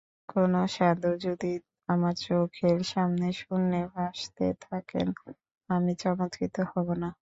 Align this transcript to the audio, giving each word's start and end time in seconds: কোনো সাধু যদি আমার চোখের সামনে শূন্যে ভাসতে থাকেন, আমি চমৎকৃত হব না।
কোনো 0.29 0.59
সাধু 0.75 1.11
যদি 1.25 1.51
আমার 1.89 2.13
চোখের 2.21 2.79
সামনে 2.91 3.27
শূন্যে 3.41 3.81
ভাসতে 3.93 4.45
থাকেন, 4.61 5.07
আমি 5.69 5.91
চমৎকৃত 6.01 6.55
হব 6.71 6.87
না। 7.01 7.09